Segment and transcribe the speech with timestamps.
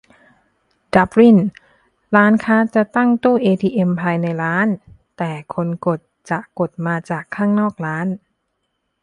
[0.93, 1.37] ดับลิน:
[2.15, 4.67] ร้านค้าจะตั้งตู้เอทีเอ็มภายในร้าน
[5.17, 8.07] แต่คนกดจะกดมาจากข้างนอกร้าน